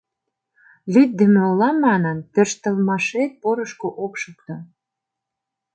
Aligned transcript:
Лӱддымӧ 0.93 1.41
улам 1.51 1.77
манын 1.85 2.17
тӧрштылмашет 2.33 3.31
порышко 3.41 3.87
ок 4.05 4.13
шукто. 4.21 4.55